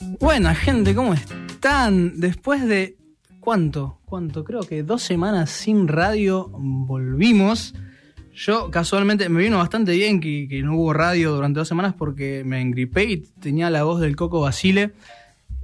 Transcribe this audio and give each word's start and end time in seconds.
Buena 0.00 0.54
gente, 0.54 0.94
¿cómo 0.94 1.14
están? 1.14 2.20
Después 2.20 2.66
de 2.66 2.96
cuánto, 3.40 3.98
cuánto, 4.04 4.44
creo 4.44 4.62
que 4.62 4.82
dos 4.82 5.02
semanas 5.02 5.50
sin 5.50 5.88
radio 5.88 6.48
volvimos. 6.52 7.74
Yo 8.34 8.70
casualmente 8.70 9.28
me 9.28 9.42
vino 9.42 9.58
bastante 9.58 9.92
bien 9.92 10.20
que, 10.20 10.46
que 10.48 10.62
no 10.62 10.76
hubo 10.76 10.92
radio 10.92 11.32
durante 11.32 11.58
dos 11.58 11.68
semanas 11.68 11.94
porque 11.96 12.42
me 12.44 12.60
engripé 12.60 13.04
y 13.04 13.16
tenía 13.18 13.70
la 13.70 13.84
voz 13.84 14.00
del 14.00 14.16
Coco 14.16 14.40
Basile. 14.40 14.92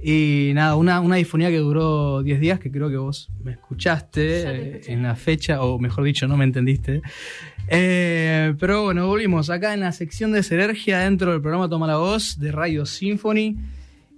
Y 0.01 0.51
nada, 0.53 0.75
una, 0.77 1.01
una 1.01 1.17
disfonía 1.17 1.49
que 1.49 1.57
duró 1.57 2.23
10 2.23 2.39
días, 2.39 2.59
que 2.59 2.71
creo 2.71 2.89
que 2.89 2.95
vos 2.95 3.29
me 3.43 3.51
escuchaste 3.51 4.77
eh, 4.77 4.81
en 4.87 5.03
la 5.03 5.15
fecha, 5.15 5.61
o 5.61 5.77
mejor 5.77 6.05
dicho, 6.05 6.25
no 6.25 6.37
me 6.37 6.45
entendiste. 6.45 7.01
Eh, 7.67 8.53
pero 8.57 8.83
bueno, 8.83 9.07
volvimos 9.07 9.49
acá 9.49 9.73
en 9.73 9.81
la 9.81 9.91
sección 9.91 10.31
de 10.31 10.41
Serergia 10.41 10.99
dentro 10.99 11.33
del 11.33 11.41
programa 11.41 11.67
Toma 11.67 11.85
la 11.85 11.97
Voz 11.97 12.39
de 12.39 12.51
Radio 12.53 12.85
Symphony. 12.85 13.57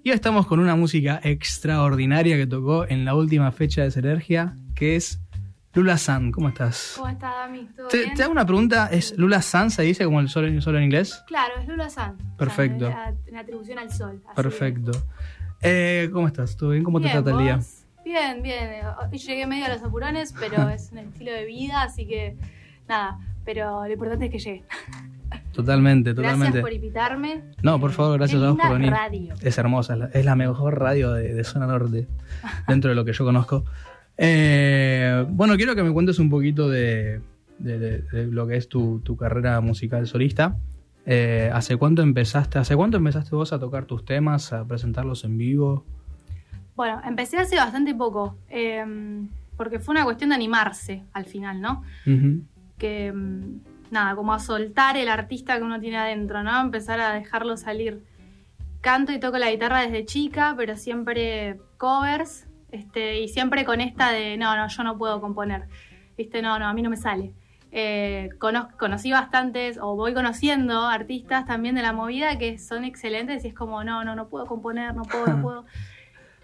Y 0.03 0.09
hoy 0.09 0.15
estamos 0.15 0.47
con 0.47 0.59
una 0.59 0.75
música 0.75 1.19
extraordinaria 1.23 2.35
que 2.35 2.47
tocó 2.47 2.87
en 2.87 3.05
la 3.05 3.13
última 3.13 3.51
fecha 3.51 3.83
de 3.83 3.91
Serergia, 3.91 4.55
que 4.73 4.95
es 4.95 5.21
Lula 5.75 5.99
San. 5.99 6.31
¿Cómo 6.31 6.49
estás? 6.49 6.93
¿Cómo 6.97 7.07
estás, 7.07 7.35
Dami? 7.35 7.65
¿Todo 7.77 7.87
Te, 7.87 7.97
bien? 7.99 8.13
te 8.15 8.23
hago 8.23 8.31
una 8.31 8.47
pregunta, 8.47 8.87
¿es 8.91 9.15
Lula 9.15 9.43
San 9.43 9.69
se 9.69 9.83
dice 9.83 10.03
como 10.05 10.19
el 10.19 10.27
sol, 10.27 10.45
en 10.47 10.83
inglés? 10.83 11.23
Claro, 11.27 11.53
es 11.61 11.67
Lula 11.67 11.87
San. 11.91 12.17
Perfecto. 12.35 12.87
O 12.87 12.89
sea, 12.89 13.13
en, 13.27 13.35
atribución 13.35 13.77
al 13.77 13.91
sol. 13.91 14.19
así 14.25 14.35
Perfecto. 14.35 14.91
Eh, 15.61 16.09
¿Cómo 16.11 16.25
estás? 16.25 16.57
¿Todo 16.57 16.71
bien? 16.71 16.83
¿Cómo 16.83 16.99
te 16.99 17.07
trata 17.07 17.29
el 17.29 17.37
día? 17.37 17.57
¿vos? 17.57 17.85
Bien, 18.03 18.41
bien. 18.41 18.81
Hoy 19.11 19.19
llegué 19.19 19.45
medio 19.45 19.65
a 19.65 19.69
los 19.69 19.83
apurones, 19.83 20.33
pero 20.39 20.67
es 20.71 20.91
un 20.91 20.97
estilo 20.97 21.31
de 21.31 21.45
vida, 21.45 21.83
así 21.83 22.07
que 22.07 22.37
nada. 22.89 23.19
Pero 23.45 23.85
lo 23.85 23.93
importante 23.93 24.25
es 24.25 24.31
que 24.31 24.39
llegué. 24.39 24.63
Totalmente, 25.53 26.13
Gracias 26.13 26.33
totalmente. 26.33 26.61
por 26.61 26.73
invitarme. 26.73 27.41
No, 27.61 27.79
por 27.79 27.91
favor, 27.91 28.17
gracias 28.17 28.41
a 28.41 28.49
vos 28.51 28.57
por 28.59 28.73
venir. 28.73 28.91
radio. 28.91 29.33
Es 29.41 29.57
hermosa, 29.57 30.09
es 30.13 30.25
la- 30.25 30.35
mejor 30.35 30.79
radio 30.79 31.11
de, 31.13 31.33
de 31.33 31.43
zona 31.43 31.67
norte, 31.67 32.07
dentro 32.67 32.89
de 32.89 32.95
lo 32.95 33.03
que 33.05 33.13
yo 33.13 33.25
conozco. 33.25 33.63
Eh, 34.17 35.25
bueno, 35.29 35.55
quiero 35.55 35.75
que 35.75 35.83
me 35.83 35.91
cuentes 35.91 36.19
un 36.19 36.29
poquito 36.29 36.69
de, 36.69 37.21
de- 37.59 37.79
de- 37.79 38.01
de 38.01 38.27
lo 38.27 38.47
que 38.47 38.55
es 38.57 38.69
tu, 38.69 38.99
tu 38.99 39.15
carrera 39.17 39.59
musical 39.61 40.05
solista. 40.07 40.55
Eh, 41.05 41.49
¿Hace 41.53 41.77
cuánto 41.77 42.01
empezaste? 42.03 42.59
¿Hace 42.59 42.75
cuánto 42.75 42.97
empezaste 42.97 43.35
vos 43.35 43.51
a 43.53 43.59
tocar 43.59 43.85
tus 43.85 44.05
temas, 44.05 44.53
a 44.53 44.63
presentarlos 44.65 45.23
en 45.23 45.37
vivo? 45.37 45.83
Bueno, 46.75 47.01
empecé 47.05 47.37
hace 47.37 47.55
bastante 47.55 47.93
poco. 47.95 48.35
eh, 48.49 48.85
porque 49.57 49.79
fue 49.79 49.93
una 49.93 50.03
cuestión 50.05 50.29
de 50.31 50.35
animarse 50.35 51.03
al 51.13 51.25
final, 51.25 51.61
¿no? 51.61 51.83
Que 52.79 53.11
mm, 53.13 53.59
nada, 53.91 54.15
como 54.15 54.33
a 54.33 54.39
soltar 54.39 54.97
el 54.97 55.09
artista 55.09 55.57
que 55.57 55.63
uno 55.63 55.79
tiene 55.79 55.97
adentro, 55.97 56.41
¿no? 56.43 56.59
Empezar 56.61 56.99
a 56.99 57.13
dejarlo 57.13 57.57
salir. 57.57 58.03
Canto 58.81 59.11
y 59.11 59.19
toco 59.19 59.37
la 59.37 59.51
guitarra 59.51 59.81
desde 59.81 60.05
chica, 60.05 60.55
pero 60.57 60.75
siempre 60.75 61.59
covers, 61.77 62.47
este, 62.71 63.19
y 63.21 63.27
siempre 63.27 63.63
con 63.65 63.79
esta 63.81 64.11
de 64.11 64.37
no, 64.37 64.55
no, 64.55 64.67
yo 64.67 64.83
no 64.83 64.97
puedo 64.97 65.21
componer. 65.21 65.67
Viste, 66.17 66.41
no, 66.41 66.57
no, 66.57 66.67
a 66.67 66.73
mí 66.73 66.81
no 66.81 66.89
me 66.89 66.97
sale. 66.97 67.33
Eh, 67.73 68.29
cono- 68.39 68.69
conocí 68.79 69.11
bastantes, 69.11 69.77
o 69.81 69.95
voy 69.95 70.13
conociendo 70.13 70.87
artistas 70.87 71.45
también 71.45 71.75
de 71.75 71.81
la 71.81 71.93
movida 71.93 72.37
que 72.37 72.57
son 72.57 72.83
excelentes 72.83 73.45
y 73.45 73.49
es 73.49 73.53
como, 73.53 73.83
no, 73.83 74.03
no, 74.03 74.15
no 74.15 74.27
puedo 74.29 74.45
componer, 74.45 74.95
no 74.95 75.03
puedo, 75.03 75.27
no 75.27 75.41
puedo. 75.41 75.65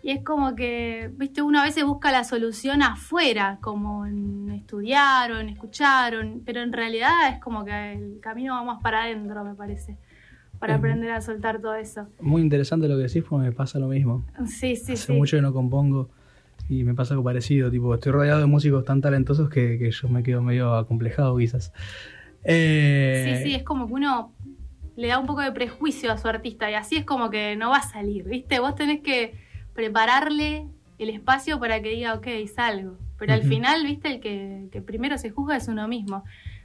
Y 0.04 0.12
es 0.12 0.24
como 0.24 0.56
que, 0.56 1.10
viste, 1.16 1.42
uno 1.42 1.60
a 1.60 1.64
veces 1.64 1.84
busca 1.84 2.12
la 2.12 2.24
solución 2.24 2.82
afuera, 2.82 3.58
como 3.62 4.06
en 4.06 4.50
estudiar 4.52 5.32
o 5.32 5.40
en 5.40 5.50
escuchar, 5.50 6.16
o 6.16 6.22
en- 6.22 6.42
pero 6.46 6.62
en 6.62 6.72
realidad 6.72 7.30
es 7.34 7.40
como 7.40 7.66
que 7.66 7.94
el 7.94 8.20
camino 8.22 8.54
va 8.54 8.64
más 8.64 8.82
para 8.82 9.04
adentro, 9.04 9.44
me 9.44 9.56
parece, 9.56 9.98
para 10.60 10.76
aprender 10.76 11.12
a 11.12 11.20
soltar 11.22 11.60
todo 11.60 11.76
eso. 11.76 12.08
Muy 12.22 12.42
interesante 12.42 12.88
lo 12.88 12.96
que 12.96 13.04
decís, 13.04 13.24
porque 13.28 13.46
me 13.48 13.52
pasa 13.52 13.80
lo 13.80 13.88
mismo. 13.88 14.24
Sí, 14.46 14.76
sí, 14.76 14.94
Hace 14.94 15.08
sí. 15.08 15.14
mucho 15.14 15.38
que 15.38 15.42
no 15.42 15.52
compongo 15.52 16.10
y 16.70 16.84
me 16.84 16.94
pasa 16.94 17.14
algo 17.16 17.24
parecido. 17.24 17.70
Tipo, 17.72 17.94
estoy 17.96 18.12
rodeado 18.12 18.40
de 18.40 18.46
músicos 18.46 18.86
tan 18.86 19.02
talentosos 19.02 19.50
que, 19.50 19.78
que 19.80 19.92
yo 19.92 20.08
me 20.10 20.24
quedo 20.24 20.42
medio 20.42 20.74
acomplejado, 20.76 21.36
quizás. 21.38 21.74
Eh, 22.44 23.24
Sí, 23.26 23.50
sí, 23.50 23.56
es 23.56 23.64
como 23.64 23.88
que 23.88 23.94
uno 23.94 24.34
le 24.96 25.08
da 25.08 25.20
un 25.20 25.26
poco 25.28 25.42
de 25.42 25.52
prejuicio 25.52 26.12
a 26.12 26.18
su 26.18 26.28
artista 26.28 26.70
y 26.72 26.74
así 26.76 26.96
es 26.98 27.06
como 27.06 27.30
que 27.30 27.56
no 27.56 27.70
va 27.72 27.78
a 27.78 27.82
salir, 27.82 28.26
¿viste? 28.26 28.60
Vos 28.60 28.76
tenés 28.76 29.02
que 29.02 29.36
prepararle 29.78 30.68
el 30.98 31.10
espacio 31.10 31.60
para 31.60 31.82
que 31.82 31.90
diga, 31.90 32.16
ok, 32.16 32.28
salgo. 32.54 32.98
Pero 33.20 33.34
al 33.34 33.44
final, 33.44 33.84
¿viste? 33.86 34.10
El 34.16 34.20
que, 34.20 34.68
que 34.72 34.82
primero 34.82 35.18
se 35.18 35.30
juzga 35.30 35.56
es 35.56 35.68
uno 35.68 35.88
mismo. 35.88 36.24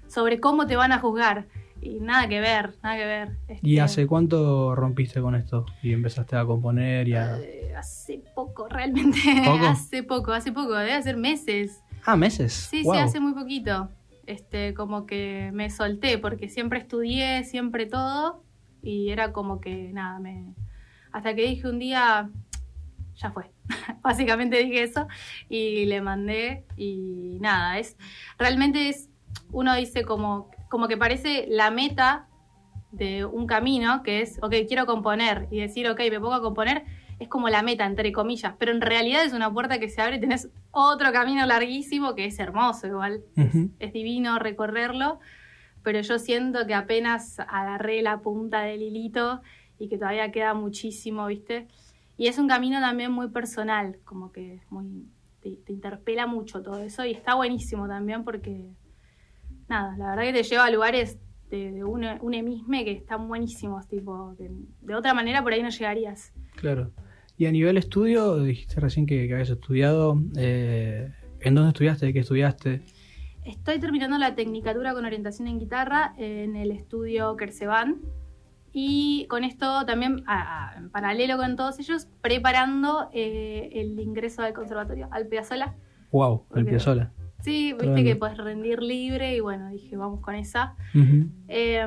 Sobre 0.08 0.40
cómo 0.40 0.66
te 0.66 0.76
van 0.76 0.92
a 0.92 0.98
juzgar. 0.98 1.46
Y 1.82 2.00
nada 2.00 2.26
que 2.28 2.40
ver, 2.40 2.74
nada 2.82 2.96
que 2.96 3.04
ver. 3.04 3.36
¿Y 3.62 3.72
Este, 3.74 3.80
hace 3.80 4.06
cuánto 4.06 4.74
rompiste 4.74 5.20
con 5.20 5.34
esto? 5.34 5.66
Y 5.82 5.92
empezaste 5.92 6.36
a 6.36 6.44
componer 6.46 7.08
y 7.08 7.14
a... 7.14 7.38
eh, 7.38 7.74
hace 7.76 8.22
poco, 8.34 8.68
realmente. 8.68 9.18
¿Poco? 9.44 9.66
hace 9.66 10.02
poco, 10.02 10.32
hace 10.32 10.52
poco, 10.52 10.74
debe 10.74 11.02
ser 11.02 11.16
meses. 11.16 11.82
Ah, 12.04 12.16
meses. 12.16 12.52
Sí, 12.52 12.82
Wow. 12.84 12.94
sí, 12.94 13.00
hace 13.00 13.20
muy 13.20 13.34
poquito. 13.34 13.90
Este, 14.26 14.72
como 14.74 15.04
que 15.06 15.50
me 15.52 15.68
solté, 15.70 16.16
porque 16.18 16.48
siempre 16.48 16.78
estudié, 16.78 17.44
siempre 17.44 17.86
todo, 17.86 18.42
y 18.82 19.10
era 19.10 19.32
como 19.32 19.60
que 19.60 19.90
nada, 19.92 20.18
me. 20.20 20.54
Hasta 21.12 21.34
que 21.34 21.42
dije 21.46 21.68
un 21.68 21.78
día, 21.78 22.30
ya 23.22 23.30
fue. 23.30 23.50
Básicamente 24.02 24.58
dije 24.58 24.82
eso, 24.82 25.06
y 25.48 25.86
le 25.86 26.00
mandé, 26.00 26.64
y 26.76 27.38
nada, 27.40 27.78
es. 27.78 27.96
Realmente 28.38 28.88
es. 28.88 29.08
Uno 29.50 29.74
dice 29.76 30.04
como, 30.04 30.50
como 30.68 30.88
que 30.88 30.96
parece 30.96 31.46
la 31.48 31.70
meta 31.70 32.28
de 32.90 33.24
un 33.24 33.46
camino, 33.46 34.02
que 34.02 34.20
es, 34.20 34.38
ok, 34.42 34.54
quiero 34.68 34.86
componer, 34.86 35.48
y 35.50 35.60
decir, 35.60 35.88
ok, 35.88 36.00
me 36.10 36.20
pongo 36.20 36.34
a 36.34 36.42
componer, 36.42 36.84
es 37.18 37.28
como 37.28 37.48
la 37.48 37.62
meta, 37.62 37.86
entre 37.86 38.12
comillas, 38.12 38.54
pero 38.58 38.72
en 38.72 38.80
realidad 38.80 39.24
es 39.24 39.32
una 39.32 39.52
puerta 39.52 39.78
que 39.78 39.88
se 39.88 40.02
abre 40.02 40.16
y 40.16 40.20
tenés 40.20 40.50
otro 40.70 41.12
camino 41.12 41.46
larguísimo 41.46 42.14
que 42.14 42.26
es 42.26 42.38
hermoso 42.38 42.86
igual, 42.86 43.22
Ujú. 43.36 43.70
es 43.78 43.92
divino 43.92 44.38
recorrerlo, 44.38 45.20
pero 45.82 46.00
yo 46.00 46.18
siento 46.18 46.66
que 46.66 46.74
apenas 46.74 47.38
agarré 47.40 48.02
la 48.02 48.20
punta 48.20 48.62
del 48.62 48.82
hilito 48.82 49.40
y 49.78 49.88
que 49.88 49.98
todavía 49.98 50.30
queda 50.30 50.54
muchísimo, 50.54 51.26
¿viste? 51.26 51.68
Y 52.22 52.28
es 52.28 52.38
un 52.38 52.46
camino 52.46 52.78
también 52.78 53.10
muy 53.10 53.30
personal, 53.30 53.98
como 54.04 54.30
que 54.30 54.60
muy 54.70 55.08
te, 55.40 55.56
te 55.56 55.72
interpela 55.72 56.28
mucho 56.28 56.62
todo 56.62 56.78
eso 56.78 57.04
y 57.04 57.10
está 57.10 57.34
buenísimo 57.34 57.88
también 57.88 58.22
porque, 58.22 58.70
nada, 59.68 59.96
la 59.96 60.10
verdad 60.10 60.22
que 60.22 60.32
te 60.32 60.44
lleva 60.44 60.66
a 60.66 60.70
lugares 60.70 61.18
de, 61.50 61.72
de 61.72 61.82
un, 61.82 62.04
un 62.20 62.34
emisme 62.34 62.84
que 62.84 62.92
están 62.92 63.26
buenísimos, 63.26 63.88
tipo, 63.88 64.36
que 64.38 64.48
de 64.82 64.94
otra 64.94 65.14
manera 65.14 65.42
por 65.42 65.52
ahí 65.52 65.64
no 65.64 65.70
llegarías. 65.70 66.32
Claro. 66.54 66.92
Y 67.36 67.46
a 67.46 67.50
nivel 67.50 67.76
estudio, 67.76 68.38
dijiste 68.38 68.78
recién 68.78 69.04
que, 69.04 69.26
que 69.26 69.32
habías 69.32 69.50
estudiado. 69.50 70.16
eh, 70.36 71.12
¿En 71.40 71.56
dónde 71.56 71.70
estudiaste? 71.70 72.12
¿Qué 72.12 72.20
estudiaste? 72.20 72.82
Estoy 73.44 73.80
terminando 73.80 74.16
la 74.16 74.36
tecnicatura 74.36 74.94
con 74.94 75.04
orientación 75.04 75.48
en 75.48 75.58
guitarra 75.58 76.14
en 76.16 76.54
el 76.54 76.70
estudio 76.70 77.34
Kersevan. 77.36 78.00
Y 78.72 79.26
con 79.28 79.44
esto 79.44 79.84
también, 79.86 80.22
a- 80.26 80.70
a- 80.70 80.76
en 80.78 80.90
paralelo 80.90 81.36
con 81.36 81.56
todos 81.56 81.78
ellos, 81.78 82.08
preparando 82.22 83.08
eh, 83.12 83.68
el 83.74 83.98
ingreso 84.00 84.42
al 84.42 84.52
conservatorio, 84.54 85.08
al 85.10 85.26
Piazzolla. 85.26 85.74
Wow, 86.10 86.46
el 86.54 86.62
Ok. 86.62 86.68
Piazzolla. 86.70 87.12
Sí, 87.40 87.72
viste 87.72 87.78
Tremendo. 87.86 88.08
que 88.10 88.16
puedes 88.16 88.38
rendir 88.38 88.82
libre 88.82 89.34
y 89.36 89.40
bueno, 89.40 89.68
dije, 89.70 89.96
vamos 89.96 90.20
con 90.20 90.34
esa. 90.36 90.76
Eh, 91.48 91.86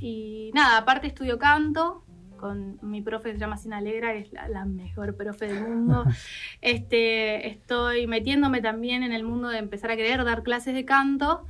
y 0.00 0.50
nada, 0.54 0.78
aparte 0.78 1.08
estudio 1.08 1.38
canto 1.38 2.04
con 2.38 2.78
mi 2.82 3.00
profe 3.02 3.30
que 3.30 3.34
se 3.34 3.40
llama 3.40 3.56
Sina 3.56 3.78
Alegra, 3.78 4.12
que 4.12 4.18
es 4.20 4.32
la, 4.32 4.46
la 4.48 4.64
mejor 4.64 5.16
profe 5.16 5.46
del 5.46 5.60
mundo. 5.66 6.04
este, 6.60 7.48
estoy 7.48 8.06
metiéndome 8.06 8.60
también 8.60 9.02
en 9.02 9.12
el 9.12 9.24
mundo 9.24 9.48
de 9.48 9.58
empezar 9.58 9.90
a 9.90 9.96
querer 9.96 10.24
dar 10.24 10.42
clases 10.42 10.74
de 10.74 10.84
canto. 10.84 11.46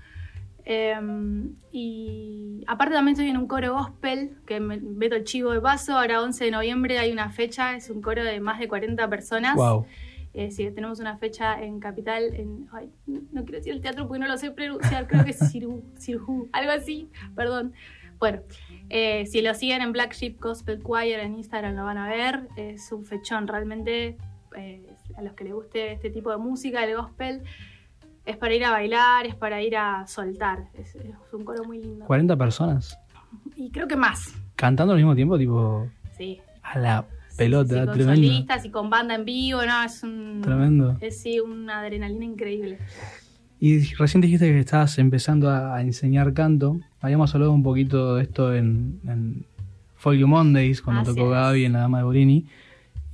Eh, 0.69 0.97
y 1.71 2.65
aparte 2.67 2.95
también 2.95 3.15
estoy 3.15 3.31
en 3.31 3.37
un 3.37 3.47
coro 3.47 3.73
gospel, 3.75 4.37
que 4.47 4.59
me 4.59 4.79
meto 4.79 5.15
el 5.15 5.25
chivo 5.25 5.53
de 5.53 5.61
paso. 5.61 5.97
Ahora 5.97 6.21
11 6.21 6.45
de 6.45 6.51
noviembre 6.51 6.99
hay 6.99 7.13
una 7.13 7.31
fecha, 7.31 7.77
es 7.77 7.89
un 7.89 8.03
coro 8.03 8.25
de 8.25 8.41
más 8.41 8.59
de 8.59 8.69
40 8.69 9.09
personas. 9.09 9.55
Wow. 9.55 9.87
Eh, 10.35 10.51
sí, 10.51 10.71
tenemos 10.71 11.01
una 11.01 11.17
fecha 11.17 11.63
en 11.63 11.81
Capital, 11.81 12.35
en, 12.35 12.69
ay, 12.71 12.91
no 13.07 13.45
quiero 13.45 13.57
decir 13.59 13.73
el 13.73 13.81
teatro 13.81 14.07
porque 14.07 14.19
no 14.19 14.29
lo 14.29 14.37
sé 14.37 14.51
pronunciar, 14.51 15.07
creo 15.07 15.25
que 15.25 15.31
es 15.31 15.39
Sirhu, 15.51 15.83
Sirhu, 15.97 16.51
algo 16.53 16.73
así, 16.73 17.09
perdón. 17.35 17.73
Bueno, 18.19 18.43
eh, 18.91 19.25
si 19.25 19.41
lo 19.41 19.55
siguen 19.55 19.81
en 19.81 19.93
Black 19.93 20.13
Sheep 20.13 20.39
Gospel 20.39 20.83
Choir 20.83 21.21
en 21.21 21.37
Instagram 21.37 21.75
lo 21.75 21.85
van 21.85 21.97
a 21.97 22.09
ver, 22.09 22.49
es 22.57 22.93
un 22.93 23.07
fechón 23.07 23.47
realmente, 23.49 24.19
eh, 24.57 24.87
a 25.17 25.23
los 25.23 25.33
que 25.33 25.45
les 25.45 25.55
guste 25.55 25.93
este 25.93 26.11
tipo 26.11 26.31
de 26.31 26.37
música, 26.37 26.85
el 26.85 26.97
gospel, 26.97 27.43
es 28.27 28.37
para 28.37 28.55
ir 28.55 28.65
a 28.65 28.71
bailar, 28.71 29.27
es 29.27 29.35
para 29.35 29.63
ir 29.63 29.77
a 29.77 30.07
soltar, 30.07 30.65
es, 30.75 30.95
es 30.97 31.15
un 31.33 31.45
coro 31.45 31.65
muy 31.65 31.79
lindo. 31.79 32.05
40 32.07 32.37
personas. 32.37 32.99
Y 33.57 33.71
creo 33.71 33.87
que 33.89 33.97
más, 33.97 34.35
Cantando 34.57 34.93
al 34.95 34.99
mismo 34.99 35.15
tiempo, 35.15 35.37
tipo, 35.39 35.87
sí. 36.17 36.41
a 36.63 36.79
la 36.79 37.07
pelota, 37.37 37.81
Sí, 37.81 37.87
con 37.87 37.95
tremendo. 37.95 38.15
solistas 38.29 38.65
y 38.65 38.71
con 38.71 38.89
banda 38.91 39.15
en 39.15 39.25
vivo, 39.27 39.61
no, 39.67 39.83
es 39.85 40.03
un... 40.03 40.41
Tremendo. 40.43 40.97
Es 41.01 41.21
sí, 41.21 41.41
una 41.41 41.81
adrenalina 41.81 42.25
increíble. 42.25 42.79
Y 43.61 43.81
recién 43.95 44.21
dijiste 44.21 44.47
que 44.47 44.59
estabas 44.59 44.99
empezando 44.99 45.51
a, 45.51 45.77
a 45.77 45.81
enseñar 45.83 46.33
canto. 46.35 46.79
Habíamos 47.01 47.35
hablado 47.35 47.53
un 47.53 47.63
poquito 47.63 48.17
de 48.17 48.23
esto 48.23 48.55
en, 48.55 49.01
en 49.07 49.47
Folk 49.97 50.19
You 50.19 50.27
Mondays, 50.29 50.81
cuando 50.83 51.03
Así 51.03 51.11
tocó 51.15 51.27
es. 51.27 51.33
Gaby 51.33 51.65
en 51.67 51.73
La 51.75 51.81
Dama 51.81 51.99
de 51.99 52.05
Borini. 52.05 52.47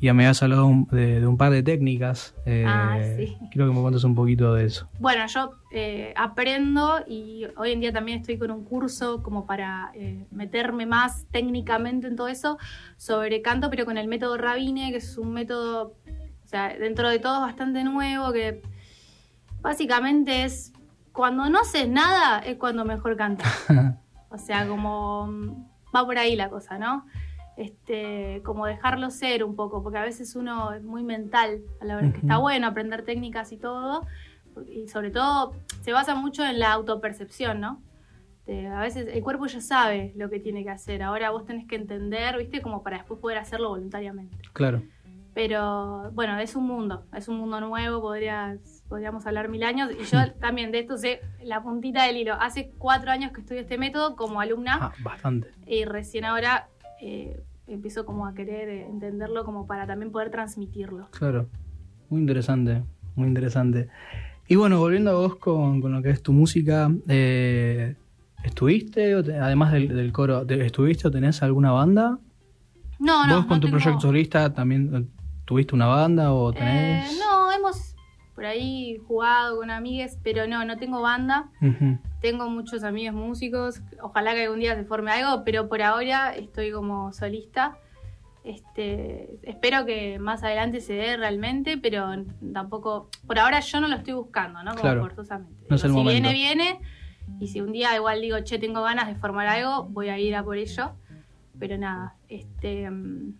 Ya 0.06 0.14
me 0.14 0.24
habías 0.24 0.42
hablado 0.42 0.68
de 0.90 1.26
un 1.26 1.36
par 1.36 1.52
de 1.52 1.62
técnicas. 1.62 2.34
eh, 2.44 2.64
Ah, 2.66 2.98
sí. 3.16 3.38
Quiero 3.50 3.68
que 3.68 3.74
me 3.74 3.80
cuentes 3.80 4.02
un 4.04 4.14
poquito 4.14 4.52
de 4.54 4.66
eso. 4.66 4.88
Bueno, 4.98 5.24
yo 5.28 5.52
eh, 5.70 6.12
aprendo 6.16 7.04
y 7.06 7.46
hoy 7.56 7.70
en 7.72 7.80
día 7.80 7.92
también 7.92 8.20
estoy 8.20 8.36
con 8.36 8.50
un 8.50 8.64
curso 8.64 9.22
como 9.22 9.46
para 9.46 9.92
eh, 9.94 10.26
meterme 10.30 10.86
más 10.86 11.26
técnicamente 11.30 12.08
en 12.08 12.16
todo 12.16 12.28
eso 12.28 12.58
sobre 12.96 13.42
canto, 13.42 13.70
pero 13.70 13.84
con 13.84 13.96
el 13.96 14.08
método 14.08 14.36
Rabine, 14.36 14.90
que 14.90 14.96
es 14.98 15.16
un 15.18 15.32
método, 15.32 15.94
o 16.44 16.46
sea, 16.46 16.76
dentro 16.76 17.08
de 17.08 17.18
todo 17.20 17.40
bastante 17.40 17.84
nuevo, 17.84 18.32
que 18.32 18.60
básicamente 19.60 20.44
es 20.44 20.72
cuando 21.12 21.48
no 21.48 21.60
haces 21.60 21.88
nada 21.88 22.40
es 22.40 22.56
cuando 22.56 22.84
mejor 22.84 23.16
cantas. 23.16 23.52
O 24.34 24.38
sea, 24.38 24.66
como 24.66 25.26
mm, 25.26 25.94
va 25.94 26.06
por 26.06 26.16
ahí 26.16 26.36
la 26.36 26.48
cosa, 26.48 26.78
¿no? 26.78 27.04
Este, 27.56 28.40
como 28.44 28.66
dejarlo 28.66 29.10
ser 29.10 29.44
un 29.44 29.54
poco, 29.56 29.82
porque 29.82 29.98
a 29.98 30.02
veces 30.02 30.34
uno 30.36 30.72
es 30.72 30.82
muy 30.82 31.02
mental 31.04 31.60
a 31.80 31.84
la 31.84 31.96
hora 31.96 32.10
que 32.10 32.18
Ujú. 32.18 32.26
está 32.26 32.38
bueno 32.38 32.66
aprender 32.66 33.02
técnicas 33.02 33.52
y 33.52 33.58
todo, 33.58 34.06
y 34.68 34.88
sobre 34.88 35.10
todo 35.10 35.54
se 35.82 35.92
basa 35.92 36.14
mucho 36.14 36.44
en 36.44 36.58
la 36.58 36.72
autopercepción, 36.72 37.60
¿no? 37.60 37.82
A 38.74 38.80
veces 38.80 39.06
el 39.12 39.22
cuerpo 39.22 39.46
ya 39.46 39.60
sabe 39.60 40.12
lo 40.16 40.28
que 40.28 40.40
tiene 40.40 40.64
que 40.64 40.70
hacer, 40.70 41.02
ahora 41.02 41.30
vos 41.30 41.44
tenés 41.46 41.66
que 41.66 41.76
entender, 41.76 42.36
¿viste? 42.38 42.60
Como 42.60 42.82
para 42.82 42.98
después 42.98 43.20
poder 43.20 43.38
hacerlo 43.38 43.68
voluntariamente. 43.68 44.36
Claro. 44.52 44.82
Pero 45.34 46.10
bueno, 46.12 46.38
es 46.38 46.54
un 46.56 46.66
mundo, 46.66 47.04
es 47.16 47.28
un 47.28 47.38
mundo 47.38 47.60
nuevo, 47.60 48.00
podrías, 48.02 48.82
podríamos 48.88 49.24
hablar 49.26 49.48
mil 49.48 49.62
años. 49.62 49.90
Y 49.98 50.04
yo 50.04 50.18
también 50.40 50.72
de 50.72 50.80
esto 50.80 50.98
sé 50.98 51.20
la 51.42 51.62
puntita 51.62 52.04
del 52.04 52.18
hilo. 52.18 52.34
Hace 52.38 52.70
cuatro 52.76 53.10
años 53.10 53.32
que 53.32 53.40
estudio 53.40 53.62
este 53.62 53.78
método 53.78 54.14
como 54.16 54.40
alumna 54.42 54.78
Ah, 54.80 54.92
bastante. 55.02 55.48
y 55.66 55.84
recién 55.86 56.26
ahora 56.26 56.68
eh, 57.02 57.42
empiezo 57.66 58.06
como 58.06 58.26
a 58.26 58.34
querer 58.34 58.68
eh, 58.68 58.86
entenderlo 58.88 59.44
como 59.44 59.66
para 59.66 59.86
también 59.86 60.10
poder 60.12 60.30
transmitirlo. 60.30 61.08
Claro. 61.10 61.46
Muy 62.08 62.20
interesante. 62.20 62.82
Muy 63.16 63.28
interesante. 63.28 63.88
Y 64.48 64.56
bueno, 64.56 64.78
volviendo 64.78 65.10
a 65.10 65.14
vos 65.14 65.36
con, 65.36 65.80
con 65.80 65.92
lo 65.92 66.02
que 66.02 66.10
es 66.10 66.22
tu 66.22 66.32
música, 66.32 66.90
eh, 67.08 67.94
¿estuviste, 68.44 69.14
o 69.16 69.22
te- 69.22 69.38
además 69.38 69.72
del, 69.72 69.88
del 69.88 70.12
coro, 70.12 70.44
te- 70.46 70.64
¿estuviste 70.64 71.08
o 71.08 71.10
tenés 71.10 71.42
alguna 71.42 71.70
banda? 71.72 72.18
No, 72.98 73.26
no. 73.26 73.36
¿Vos 73.36 73.46
con 73.46 73.60
tu 73.60 73.66
tengo- 73.68 73.78
proyecto 73.78 74.00
solista 74.00 74.52
también 74.52 74.90
eh, 74.94 75.04
tuviste 75.44 75.74
una 75.74 75.86
banda 75.86 76.32
o 76.32 76.50
Eh, 76.52 76.56
tenés? 76.56 77.18
no, 77.18 77.31
por 78.34 78.44
ahí 78.46 78.98
jugado 79.06 79.56
con 79.58 79.70
amigues, 79.70 80.18
pero 80.22 80.46
no, 80.46 80.64
no 80.64 80.76
tengo 80.76 81.00
banda. 81.02 81.50
Ujú. 81.60 81.98
Tengo 82.20 82.48
muchos 82.48 82.84
amigos 82.84 83.14
músicos, 83.14 83.80
ojalá 84.00 84.34
que 84.34 84.44
algún 84.44 84.60
día 84.60 84.74
se 84.76 84.84
forme 84.84 85.10
algo, 85.10 85.44
pero 85.44 85.68
por 85.68 85.82
ahora 85.82 86.34
estoy 86.34 86.70
como 86.72 87.12
solista. 87.12 87.76
Este, 88.44 89.38
espero 89.44 89.84
que 89.86 90.18
más 90.18 90.42
adelante 90.42 90.80
se 90.80 90.94
dé 90.94 91.16
realmente, 91.16 91.78
pero 91.78 92.08
tampoco, 92.52 93.08
por 93.26 93.38
ahora 93.38 93.60
yo 93.60 93.80
no 93.80 93.88
lo 93.88 93.96
estoy 93.96 94.14
buscando, 94.14 94.62
¿no? 94.62 94.70
Como 94.72 94.82
Claro. 94.82 95.00
forzosamente. 95.02 95.66
No 95.68 95.76
es 95.76 95.84
el 95.84 95.90
si 95.90 95.96
momento. 95.96 96.28
viene, 96.28 96.32
viene, 96.32 96.80
y 97.38 97.48
si 97.48 97.60
un 97.60 97.72
día 97.72 97.94
igual 97.94 98.20
digo, 98.20 98.40
che, 98.40 98.58
tengo 98.58 98.82
ganas 98.82 99.06
de 99.06 99.14
formar 99.14 99.46
algo, 99.46 99.84
voy 99.84 100.08
a 100.08 100.18
ir 100.18 100.34
a 100.34 100.42
por 100.42 100.56
ello. 100.56 100.92
Pero 101.58 101.78
nada, 101.78 102.16
este 102.28 102.90
mm, 102.90 103.34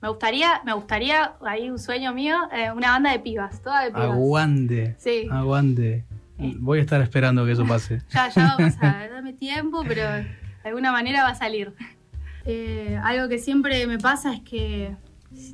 me 0.00 0.08
gustaría, 0.08 0.60
me 0.64 0.72
gustaría, 0.74 1.32
ahí 1.44 1.70
un 1.70 1.78
sueño 1.78 2.12
mío, 2.14 2.36
eh, 2.52 2.70
una 2.72 2.90
banda 2.92 3.12
de 3.12 3.18
pibas, 3.20 3.60
toda 3.62 3.82
de 3.84 3.90
pibas. 3.90 4.10
Aguante. 4.10 4.94
Sí. 4.98 5.26
Aguante. 5.30 6.04
Voy 6.60 6.78
a 6.78 6.82
estar 6.82 7.00
esperando 7.02 7.44
que 7.44 7.52
eso 7.52 7.66
pase. 7.66 8.02
Ya, 8.10 8.28
ya 8.28 8.42
va 8.44 8.52
a 8.52 8.56
pasar, 8.58 9.10
dame 9.10 9.32
tiempo, 9.32 9.82
pero 9.86 10.02
de 10.04 10.26
alguna 10.64 10.92
manera 10.92 11.24
va 11.24 11.30
a 11.30 11.34
salir. 11.34 11.72
Eh, 12.44 12.98
algo 13.02 13.28
que 13.28 13.38
siempre 13.38 13.86
me 13.86 13.98
pasa 13.98 14.32
es 14.34 14.40
que 14.40 14.96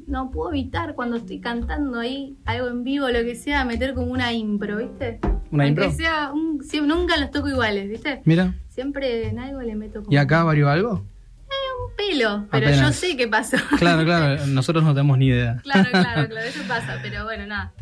no 0.07 0.31
puedo 0.31 0.51
evitar 0.51 0.95
cuando 0.95 1.17
estoy 1.17 1.41
cantando 1.41 1.99
ahí 1.99 2.37
algo 2.45 2.69
en 2.69 2.85
vivo, 2.85 3.09
lo 3.09 3.21
que 3.25 3.35
sea, 3.35 3.65
meter 3.65 3.95
como 3.95 4.13
una 4.13 4.33
impro, 4.33 4.77
¿viste? 4.77 5.19
¿Una 5.51 5.65
Aunque 5.65 5.85
impro? 5.87 5.91
sea 5.97 6.31
un- 6.33 6.63
sí, 6.63 6.81
nunca 6.81 7.17
los 7.17 7.31
toco 7.31 7.49
iguales, 7.49 7.89
¿viste? 7.89 8.21
Mira. 8.25 8.55
Siempre 8.69 9.29
en 9.29 9.39
algo 9.39 9.63
le 9.63 9.75
meto 9.75 10.01
como 10.03 10.13
¿Y 10.13 10.17
acá 10.17 10.45
varió 10.45 10.69
algo? 10.69 11.05
Pelo, 11.97 12.47
pero 12.51 12.71
yo 12.71 12.93
sé 12.93 13.17
qué 13.17 13.29
pasó. 13.29 13.57
Claro, 13.79 14.05
claro. 14.05 14.47
Nosotros 14.47 14.85
no 14.85 14.95
tenemos 14.95 15.19
ni 15.19 15.27
idea. 15.27 15.61
Claro, 15.63 15.89
claro, 15.91 16.29
claro, 16.29 16.47
eso 16.47 16.61
pasa, 16.69 16.99
pero 17.03 17.25
bueno, 17.25 17.47
nada. 17.47 17.73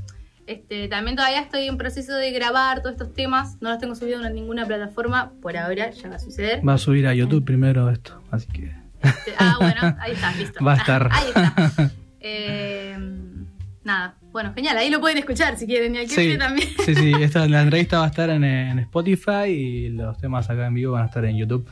Este, 0.47 0.89
también 0.89 1.17
todavía 1.17 1.41
estoy 1.41 1.69
en 1.69 1.77
proceso 1.77 2.15
de 2.15 2.33
grabar 2.33 2.83
todos 2.83 2.93
estos 2.93 3.15
temas, 3.15 3.57
no 3.61 3.71
los 3.71 3.79
tengo 3.79 3.95
subidos 3.95 4.27
en 4.27 4.35
ninguna 4.35 4.67
plataforma, 4.67 5.33
por 5.41 5.57
ahora 5.57 5.91
ya 5.91 6.09
va 6.09 6.17
a 6.17 6.19
suceder. 6.19 6.67
Va 6.67 6.75
a 6.75 6.79
subir 6.79 7.07
a 7.07 7.15
YouTube 7.15 7.45
primero 7.45 7.89
esto. 7.91 8.21
Así 8.31 8.49
que. 8.49 8.75
Este, 9.03 9.35
ah, 9.39 9.57
bueno, 9.61 9.97
ahí 10.01 10.13
está, 10.13 10.33
listo. 10.39 10.65
Va 10.65 10.75
a 10.75 10.77
estar. 10.77 11.09
Ahí 11.13 11.29
está. 11.29 11.91
Eh, 12.21 12.97
nada, 13.85 14.17
bueno, 14.33 14.53
genial, 14.55 14.77
ahí 14.79 14.91
lo 14.91 15.01
pueden 15.01 15.19
escuchar 15.19 15.57
si 15.57 15.67
quieren, 15.67 15.95
y 15.95 15.99
al 15.99 16.09
Sí, 16.09 16.37
también. 16.39 16.69
sí, 16.85 16.95
sí. 16.95 17.13
Esta, 17.21 17.47
la 17.49 17.63
entrevista 17.63 17.99
va 17.99 18.05
a 18.07 18.09
estar 18.09 18.31
en, 18.31 18.45
en 18.45 18.79
Spotify 18.81 19.47
y 19.49 19.89
los 19.91 20.19
temas 20.19 20.51
acá 20.51 20.67
en 20.67 20.75
vivo 20.75 20.93
van 20.93 21.03
a 21.05 21.07
estar 21.07 21.25
en 21.25 21.37
YouTube 21.37 21.69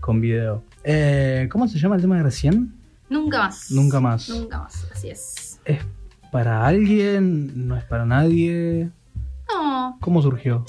con 0.00 0.20
video. 0.20 0.62
Eh, 0.84 1.48
¿Cómo 1.50 1.68
se 1.68 1.78
llama 1.78 1.96
el 1.96 2.02
tema 2.02 2.16
de 2.16 2.22
recién? 2.22 2.74
Nunca 3.08 3.38
más. 3.38 3.70
Nunca 3.70 4.00
más. 4.00 4.28
Nunca 4.28 4.58
más, 4.60 4.86
así 4.92 5.10
es. 5.10 5.60
¿Es 5.64 5.80
para 6.30 6.66
alguien? 6.66 7.68
¿No 7.68 7.76
es 7.76 7.84
para 7.84 8.04
nadie? 8.06 8.90
No, 9.52 9.98
¿Cómo 10.00 10.22
surgió? 10.22 10.64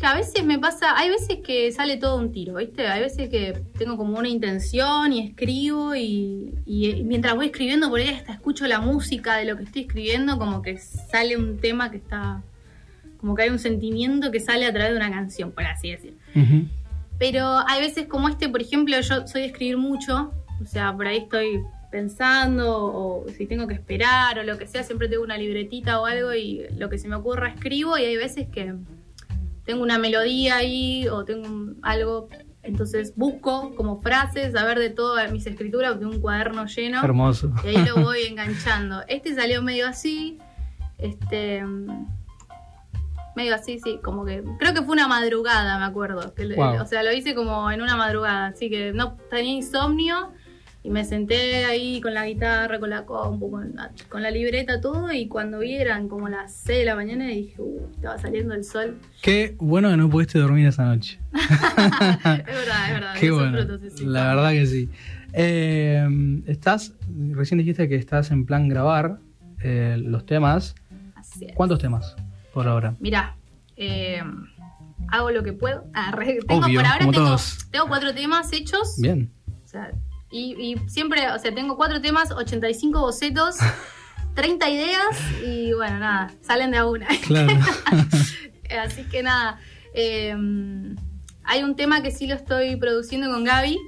a 0.00 0.14
veces 0.14 0.44
me 0.44 0.58
pasa, 0.60 0.96
hay 0.96 1.10
veces 1.10 1.38
que 1.44 1.72
sale 1.72 1.96
todo 1.96 2.18
un 2.18 2.30
tiro, 2.30 2.54
¿viste? 2.54 2.86
Hay 2.86 3.00
veces 3.00 3.28
que 3.28 3.60
tengo 3.76 3.96
como 3.96 4.16
una 4.16 4.28
intención 4.28 5.12
y 5.12 5.26
escribo 5.26 5.94
y, 5.96 6.54
y 6.66 7.02
mientras 7.04 7.34
voy 7.34 7.46
escribiendo 7.46 7.88
por 7.88 7.98
ahí 7.98 8.10
hasta 8.10 8.32
escucho 8.32 8.66
la 8.68 8.80
música 8.80 9.36
de 9.36 9.44
lo 9.44 9.56
que 9.56 9.64
estoy 9.64 9.82
escribiendo, 9.82 10.38
como 10.38 10.62
que 10.62 10.78
sale 10.78 11.36
un 11.36 11.58
tema 11.58 11.90
que 11.90 11.96
está, 11.96 12.42
como 13.20 13.34
que 13.34 13.42
hay 13.42 13.48
un 13.48 13.58
sentimiento 13.58 14.30
que 14.30 14.38
sale 14.38 14.66
a 14.66 14.72
través 14.72 14.92
de 14.92 14.98
una 14.98 15.10
canción, 15.10 15.50
por 15.50 15.64
así 15.64 15.90
decir. 15.90 16.16
Pero 17.18 17.58
hay 17.66 17.80
veces 17.80 18.06
como 18.06 18.28
este, 18.28 18.48
por 18.48 18.60
ejemplo, 18.62 18.98
yo 19.00 19.26
soy 19.26 19.40
de 19.42 19.46
escribir 19.48 19.76
mucho, 19.76 20.32
o 20.62 20.66
sea, 20.66 20.94
por 20.94 21.06
ahí 21.06 21.18
estoy 21.18 21.60
pensando 21.90 22.76
o 22.84 23.26
si 23.36 23.46
tengo 23.46 23.66
que 23.66 23.74
esperar 23.74 24.38
o 24.38 24.42
lo 24.42 24.58
que 24.58 24.66
sea, 24.66 24.82
siempre 24.82 25.08
tengo 25.08 25.24
una 25.24 25.36
libretita 25.38 26.00
o 26.00 26.06
algo 26.06 26.34
y 26.34 26.66
lo 26.76 26.88
que 26.90 26.98
se 26.98 27.08
me 27.08 27.16
ocurra 27.16 27.48
escribo 27.48 27.96
y 27.98 28.04
hay 28.04 28.16
veces 28.16 28.46
que 28.48 28.74
tengo 29.64 29.82
una 29.82 29.98
melodía 29.98 30.56
ahí 30.56 31.08
o 31.08 31.24
tengo 31.24 31.48
un- 31.48 31.78
algo, 31.82 32.28
entonces 32.62 33.14
busco 33.16 33.74
como 33.74 34.00
frases, 34.00 34.54
a 34.54 34.64
ver 34.64 34.78
de 34.78 34.90
todas 34.90 35.32
mis 35.32 35.46
escrituras, 35.46 35.98
tengo 35.98 36.12
un 36.12 36.20
cuaderno 36.20 36.66
lleno 36.66 37.02
Hermoso. 37.02 37.52
y 37.64 37.68
ahí 37.68 37.84
lo 37.86 37.96
voy 38.04 38.22
enganchando. 38.28 39.02
Este 39.08 39.34
salió 39.34 39.62
medio 39.62 39.86
así, 39.88 40.38
este 40.98 41.64
medio 43.38 43.54
así, 43.54 43.78
sí, 43.78 44.00
como 44.02 44.24
que 44.24 44.42
creo 44.58 44.74
que 44.74 44.82
fue 44.82 44.92
una 44.94 45.06
madrugada, 45.06 45.78
me 45.78 45.84
acuerdo. 45.84 46.34
que 46.34 46.44
le- 46.44 46.56
Wow. 46.56 46.82
O 46.82 46.86
sea, 46.86 47.02
lo 47.04 47.12
hice 47.12 47.34
como 47.36 47.70
en 47.70 47.80
una 47.80 47.96
madrugada, 47.96 48.48
así 48.48 48.68
que 48.68 48.92
no 48.92 49.16
tenía 49.30 49.52
insomnio 49.54 50.32
y 50.82 50.90
me 50.90 51.04
senté 51.04 51.64
ahí 51.66 52.00
con 52.00 52.14
la 52.14 52.26
guitarra, 52.26 52.78
con 52.80 52.90
la 52.90 53.04
compu, 53.04 53.50
con 53.50 53.74
la, 53.76 53.92
con 54.08 54.22
la 54.22 54.30
libreta, 54.32 54.80
todo 54.80 55.12
y 55.12 55.28
cuando 55.28 55.60
vi 55.60 55.74
eran 55.76 56.08
como 56.08 56.28
las 56.28 56.52
6 56.52 56.80
de 56.80 56.84
la 56.84 56.94
mañana 56.96 57.30
y 57.32 57.42
dije, 57.42 57.60
uh, 57.62 57.90
estaba 57.94 58.18
saliendo 58.18 58.54
el 58.54 58.64
sol. 58.64 58.98
Qué 59.22 59.54
bueno 59.58 59.88
que 59.90 59.96
no 59.96 60.10
pudiste 60.10 60.38
dormir 60.40 60.66
esa 60.66 60.84
noche. 60.86 61.20
es 61.34 61.60
verdad, 61.66 62.86
es 62.88 62.92
verdad. 62.94 63.14
Qué 63.20 63.30
bueno. 63.30 63.58
frutos, 63.58 63.80
sí, 63.82 63.98
sí. 63.98 64.04
La 64.06 64.34
verdad 64.34 64.50
que 64.50 64.66
sí. 64.66 64.88
Eh, 65.32 66.08
estás, 66.46 66.94
recién 67.32 67.58
dijiste 67.58 67.88
que 67.88 67.96
estás 67.96 68.30
en 68.30 68.46
plan 68.46 68.68
grabar 68.68 69.18
eh, 69.62 69.96
los 70.02 70.26
temas. 70.26 70.74
Así 71.14 71.44
es. 71.44 71.54
¿Cuántos 71.54 71.78
temas 71.80 72.16
por 72.58 72.68
ahora? 72.68 72.94
Mirá, 72.98 73.36
eh, 73.76 74.22
hago 75.10 75.30
lo 75.30 75.42
que 75.42 75.52
puedo. 75.52 75.84
Ah, 75.94 76.10
re- 76.12 76.40
tengo, 76.46 76.64
Obvio, 76.66 76.80
por 76.80 76.86
ahora 76.86 76.98
tengo, 76.98 77.12
todos. 77.12 77.66
tengo 77.70 77.86
cuatro 77.88 78.14
temas 78.14 78.52
hechos. 78.52 78.96
Bien. 78.98 79.30
O 79.64 79.68
sea, 79.68 79.92
y, 80.30 80.54
y 80.60 80.88
siempre, 80.88 81.30
o 81.30 81.38
sea, 81.38 81.54
tengo 81.54 81.76
cuatro 81.76 82.00
temas, 82.00 82.30
85 82.32 83.00
bocetos, 83.00 83.56
30 84.34 84.68
ideas 84.70 85.20
y 85.46 85.72
bueno, 85.72 85.98
nada, 85.98 86.32
salen 86.42 86.70
de 86.72 86.78
a 86.78 86.86
una. 86.86 87.06
Claro. 87.26 87.48
Así 88.84 89.04
que 89.04 89.22
nada, 89.22 89.58
eh, 89.94 90.34
hay 91.44 91.62
un 91.62 91.74
tema 91.76 92.02
que 92.02 92.10
sí 92.10 92.26
lo 92.26 92.34
estoy 92.34 92.76
produciendo 92.76 93.30
con 93.30 93.44
Gaby. 93.44 93.78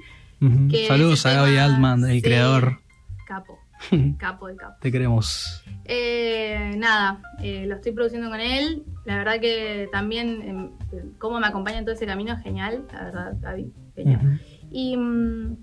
Que 0.71 0.87
Saludos 0.89 1.27
a 1.27 1.35
Gaby 1.35 1.59
Altman, 1.59 2.05
el 2.09 2.17
sí. 2.17 2.23
creador. 2.23 2.81
Capo, 3.27 3.59
capo 4.19 4.49
de 4.49 4.57
capo. 4.57 4.77
Te 4.81 4.93
queremos. 4.93 5.65
Eh, 5.85 6.75
nada, 6.77 7.21
eh, 7.43 7.67
lo 7.67 7.77
estoy 7.77 7.93
produciendo 7.93 8.31
con 8.31 8.41
él. 8.41 8.85
La 9.05 9.17
verdad 9.17 9.41
que 9.41 9.89
también 9.93 10.71
eh, 10.93 11.05
cómo 11.19 11.41
me 11.41 11.47
acompaña 11.47 11.79
en 11.79 11.85
todo 11.85 11.95
ese 11.95 12.07
camino 12.07 12.33
es 12.35 12.43
genial. 12.43 12.87
La 12.93 13.05
verdad, 13.05 13.37
Gaby, 13.41 13.73
genial. 13.95 14.41
Y 14.71 14.97
mm, 14.97 15.57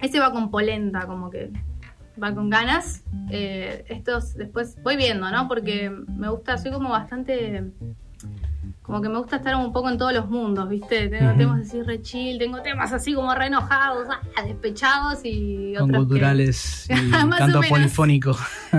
ese 0.00 0.20
va 0.20 0.32
con 0.32 0.50
polenta, 0.50 1.06
como 1.06 1.30
que 1.30 1.50
va 2.22 2.34
con 2.34 2.50
ganas. 2.50 3.04
Eh, 3.30 3.84
estos 3.88 4.34
después 4.34 4.76
voy 4.82 4.96
viendo, 4.96 5.30
¿no? 5.30 5.48
Porque 5.48 5.90
me 5.90 6.28
gusta, 6.28 6.58
soy 6.58 6.72
como 6.72 6.90
bastante 6.90 7.72
como 8.84 9.00
que 9.00 9.08
me 9.08 9.16
gusta 9.18 9.36
estar 9.36 9.56
un 9.56 9.72
poco 9.72 9.88
en 9.88 9.96
todos 9.96 10.12
los 10.12 10.28
mundos, 10.28 10.68
¿viste? 10.68 11.08
Tengo 11.08 11.32
temas 11.38 11.66
así 11.66 11.80
re 11.82 12.02
chill, 12.02 12.38
tengo 12.38 12.60
temas 12.60 12.92
así 12.92 13.14
como 13.14 13.34
re 13.34 13.46
enojados, 13.46 14.06
ah, 14.10 14.42
despechados 14.44 15.20
y 15.24 15.72
Con 15.78 15.88
otros 15.90 16.02
que- 16.06 16.08
guturales 16.14 16.86
y 16.90 17.08
o 17.14 17.30
canto 17.30 17.60
polifónico. 17.66 18.34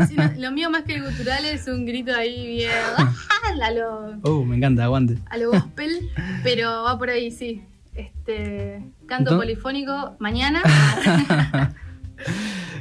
Sí, 0.07 0.15
no, 0.15 0.31
lo 0.37 0.51
mío 0.51 0.69
más 0.69 0.83
que 0.83 0.99
gutural 1.01 1.43
es 1.45 1.67
un 1.67 1.85
grito 1.87 2.13
ahí 2.15 2.45
bien 2.45 2.71
ah, 2.97 3.13
a 3.63 3.71
lo, 3.71 4.19
Oh, 4.21 4.45
me 4.45 4.57
encanta, 4.57 4.83
aguante. 4.83 5.17
a 5.27 5.37
lo 5.37 5.49
gospel, 5.49 6.07
pero 6.43 6.83
va 6.83 6.97
por 6.99 7.09
ahí, 7.09 7.31
sí. 7.31 7.63
Este 7.95 8.83
canto 9.07 9.31
Entonces- 9.31 9.37
polifónico 9.55 10.15
mañana. 10.19 10.61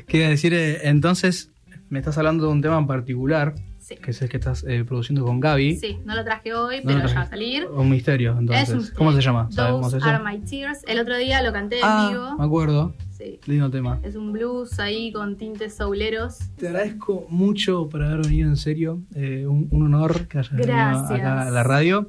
¿Qué 0.07 0.19
iba 0.19 0.27
a 0.27 0.31
decir? 0.31 0.53
Eh, 0.55 0.89
Entonces, 0.89 1.51
me 1.89 1.99
estás 1.99 2.19
hablando 2.19 2.47
de 2.47 2.53
un 2.53 2.61
tema 2.63 2.79
en 2.79 2.87
particular, 2.87 3.55
sí. 3.85 3.97
que 3.97 4.11
es 4.11 4.23
el 4.23 4.29
que 4.29 4.39
estás 4.39 4.65
eh, 4.67 4.85
produciendo 4.85 5.25
con 5.25 5.41
Gaby. 5.41 5.77
Sí, 5.77 5.99
no 6.05 6.15
lo 6.15 6.25
traje 6.25 6.55
hoy, 6.55 6.79
No 6.79 6.83
pero 6.87 7.07
ya 7.07 7.15
va 7.15 7.21
a 7.21 7.27
salir. 7.27 7.67
Un 7.67 7.91
misterio, 7.91 8.37
entonces. 8.39 8.69
Es 8.71 8.75
un- 8.91 8.97
¿Cómo 8.97 9.13
se 9.13 9.21
llama? 9.21 9.49
¿Sabemos 9.51 9.83
Those 9.93 9.99
eso? 9.99 10.07
are 10.09 10.23
my 10.25 10.39
tears. 10.41 10.81
El 10.87 10.99
otro 10.99 11.17
día 11.17 11.43
lo 11.43 11.53
canté 11.53 11.77
en 11.79 11.85
ah, 11.85 12.09
vivo. 12.11 12.37
me 12.39 12.45
acuerdo. 12.45 12.95
Sí. 13.11 13.39
Lindo 13.47 13.71
tema. 13.71 14.01
Es 14.03 14.17
un 14.17 14.33
blues 14.33 14.79
ahí 14.81 15.13
con 15.13 15.37
tintes 15.37 15.75
souleros. 15.77 16.39
Te 16.57 16.67
agradezco 16.69 17.27
mucho 17.29 17.89
por 17.89 18.03
haber 18.03 18.23
venido 18.23 18.49
en 18.49 18.57
serio. 18.57 19.03
eh, 19.15 19.47
un, 19.47 19.69
un 19.71 19.83
honor 19.85 20.27
que 20.27 20.39
hayas 20.39 20.51
venido 20.51 20.69
Gracias. 20.75 21.11
acá 21.11 21.43
a 21.43 21.51
la 21.51 21.63
radio. 21.63 22.09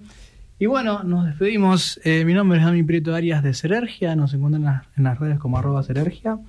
Y 0.57 0.65
bueno, 0.67 1.03
nos 1.03 1.25
despedimos. 1.25 1.99
Eh, 2.05 2.23
mi 2.25 2.33
nombre 2.33 2.57
es 2.59 2.65
Dami 2.65 2.81
Prieto 2.81 3.13
Arias 3.13 3.43
de 3.43 3.53
Serergia. 3.53 4.15
Nos 4.15 4.33
encuentran 4.33 4.61
en 4.63 4.65
las, 4.67 4.83
en 4.97 5.03
las 5.03 5.19
redes 5.19 5.37
como 5.37 5.57
arroba 5.57 5.83
Serergia. 5.83 6.39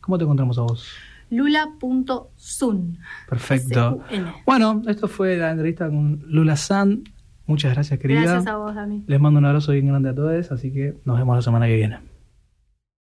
¿Cómo 0.00 0.18
te 0.18 0.24
encontramos 0.24 0.58
a 0.58 0.62
vos? 0.62 0.88
Lula.sun. 1.32 2.98
Perfecto. 3.26 4.04
S-U-N. 4.10 4.32
Bueno, 4.44 4.82
esto 4.86 5.08
fue 5.08 5.36
la 5.38 5.50
entrevista 5.50 5.88
con 5.88 6.22
Lula 6.26 6.56
San. 6.56 7.04
Muchas 7.46 7.72
gracias, 7.72 7.98
querida. 7.98 8.20
Gracias 8.20 8.46
a 8.46 8.56
vos, 8.58 8.74
Dami. 8.74 9.04
Les 9.06 9.18
mando 9.18 9.38
un 9.38 9.46
abrazo 9.46 9.72
bien 9.72 9.86
grande 9.86 10.10
a 10.10 10.14
todos, 10.14 10.52
así 10.52 10.70
que 10.72 10.94
nos 11.06 11.16
vemos 11.16 11.34
la 11.34 11.42
semana 11.42 11.66
que 11.66 11.76
viene. 11.76 12.11